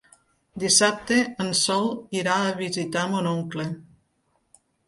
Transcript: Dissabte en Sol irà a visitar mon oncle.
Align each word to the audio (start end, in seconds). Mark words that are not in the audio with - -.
Dissabte 0.63 1.17
en 1.45 1.51
Sol 1.59 1.87
irà 2.21 2.39
a 2.47 2.57
visitar 2.65 3.07
mon 3.15 3.31
oncle. 3.37 3.71